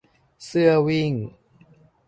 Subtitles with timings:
[0.45, 1.13] เสื้อวิ่ง